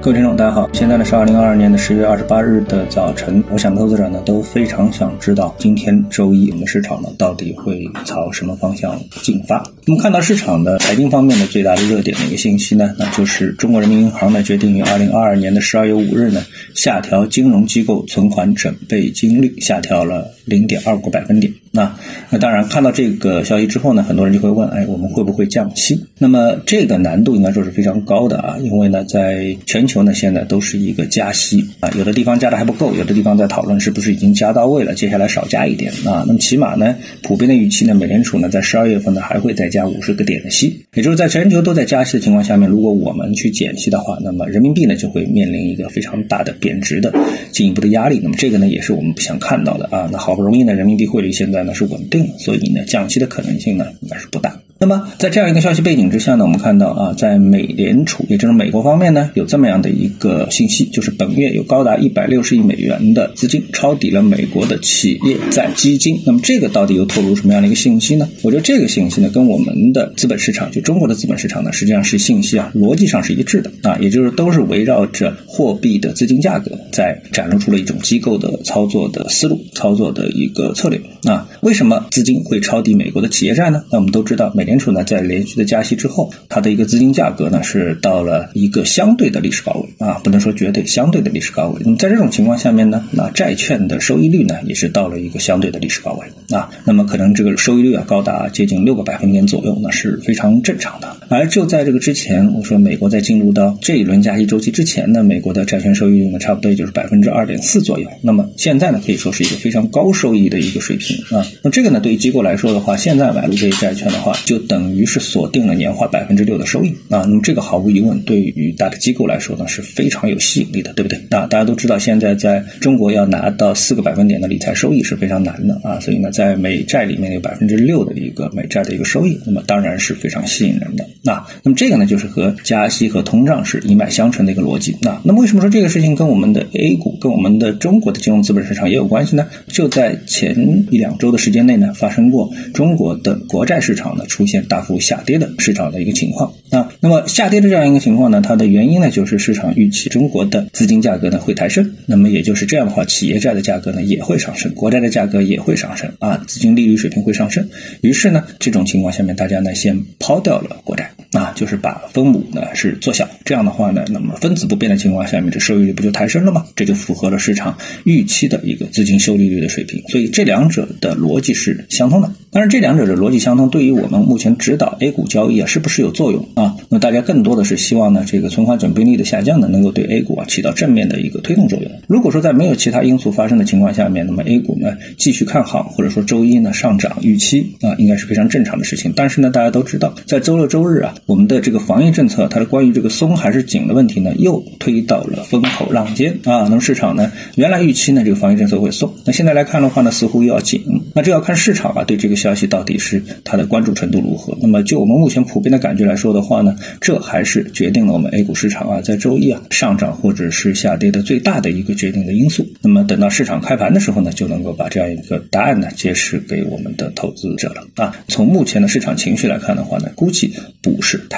[0.00, 3.42] 各位听众，大家好，现在呢是二零二二年的十月二十八日的早晨。
[3.50, 9.60] 我想投资者呢都非常想知道，今天周一我们市场呢到底会朝什么方向进发？
[9.88, 21.50] 那么看到市场的财经方面的最大的热点的一个信息呢，那就是中国人民银行呢决定于二零二二年的十二月五日呢下调金融机构存款准备金率，下调了零点二五个百分点。
[21.70, 21.94] 那
[22.28, 25.98] 那当然看到这个消息之后呢，很多人就会问，哎，我们会不会降息？
[26.18, 36.24] 那么这个难度应该说是非常高的啊，因为呢在全球呢，现在都是一个加息啊，有的地方加的还不够，有的地方在讨论是不是已经加到位了，接下来少加一点啊。
[36.26, 47.14] 那么起码呢，普遍的预期呢，美联储呢在十二月份呢还会再加加五十个点的息，也就是在全球都在加息的情况下面，如果我们去减息的话，那么人民币呢就会面临一个非常大的贬值的
[47.52, 48.18] 进一步的压力。
[48.20, 50.08] 那么这个呢也是我们不想看到的啊。
[50.10, 54.57] 那好不容易呢，人民币汇率现在呢是稳定，所以呢降息的可能性呢应该是不大。
[54.88, 66.18] 那么在这样一个消息背景之下呢，我们看到啊，在美联储，也就是美国方面呢，有这么样的一个信息，就是本月有高达一百六十亿美元的资金抄底了美国的企业债基金。
[66.24, 68.26] 那么这个到底又透露什么样的一个信息呢？
[68.40, 81.46] 我觉得这个信息呢，跟我们的资本市场，就中国的资本市场呢，实际上是信息啊，逻辑上是一致的啊，也就是都是围绕着货币的资金价格，在展露出了一种机构的操作的思路、操作的一个策略啊。
[81.60, 83.82] 为什么资金会抄底美国的企业债呢？
[83.92, 84.68] 那我们都知道美。
[84.68, 91.80] 联储呢，在连续的加息之后，它的一个资金价格呢是到了一个相对的历史高位啊，不能说绝对，相对的历史高位。
[91.84, 101.16] 那么在这种情况下面呢，那债券的收益率呢也是到了一个相对的历史高位啊，那么可能这个收益率啊高达接近六个百分点左右，那是非常正常的。
[101.28, 108.08] 而就在这个之前，我说美国在进入到这一轮加息周期之前呢，美国的债券收益率呢差不多也就是百分之二点四左右。
[108.22, 111.44] 那么现在呢，可以说是一个非常高收益的一个水平啊。
[111.62, 121.18] 那这个呢，对于机构来说的话，现在买入这些债券的话，就等于是锁定了年化百分之六的收益啊，那么这个毫无疑问对于大的机构来说呢是非常有吸引力的，对不对？
[121.30, 131.04] 那大家都知道，现在在中国要拿到四个百分点的理财收益是非常难的啊，所以呢，在美债里面有百分之六的一个美债的一个收益，那么当然是非常吸引人的。
[131.22, 134.94] 那那么这个呢，就是和加息和通胀是一脉相承的一个逻辑。
[135.00, 139.46] 那那么为什么说这个事情跟我们的 A 股、跟我们的中国的金融资本市场也有关系呢？
[139.68, 140.54] 就在前
[140.90, 144.84] 一两周的时间内呢，发生过中国的国债市场呢出现大。
[144.88, 157.68] 幅下跌的市场的一个情况啊，那么下跌的这样一个情况呢，它的原因呢就是市场预期中国的资金价格呢会抬升，那么也就是这样的话，企业债的价格呢也会上升，国债的价格也会上升啊，资金利率水平会上升，
[158.00, 161.10] 于是呢这种情况下面，大家呢先抛掉了国债。
[161.58, 166.64] 就是把分母呢是做小，这样的话呢，那么分子不变的情况下面，这收益率不就抬升了吗？
[166.76, 170.00] 这就符合了市场预期的一个资金收益率的水平。
[170.08, 172.30] 所以这两者的逻辑是相通的。
[172.52, 176.76] 当然，这两者的逻辑相通，对于我们目前指导 A 股交易啊，是不是有作用啊？
[176.88, 181.90] 那大家更多的是希望呢，这个存款准备率的下降呢，能够对 A 股啊起到正面的一个推动作用。
[182.06, 189.12] 如果说在没有其他因素发生的情况下面，那么 A 股呢继续看好，或者说周一呢上涨预期啊，应该是非常正常的事情。
[189.16, 191.14] 但是呢，大家都知道，在周六周日啊。
[191.26, 196.68] 我们的这个防疫政策，它的关于这个松还是紧的问题呢，又推到了风口浪尖啊。
[196.68, 200.80] 那么市场呢，原来预期呢这个防疫政策会松，那现在来看的话呢，似乎又要紧。
[201.14, 204.56] 那这要看市场啊对这个消息到底是它的关注程度如何。
[204.60, 212.66] 那么就我们目前普遍的感觉来说的话呢，这还是决定了我们 A 股市场啊在周一啊上涨或者是下跌的最大的一个决定的因素。
[212.82, 218.14] 那么等到市场开盘的时候呢，就能够把这样一个答案呢揭示给我们的投资者了啊。
[218.28, 221.18] 从目前的市场情绪来看的话呢，估计不是。
[221.28, 221.37] 太！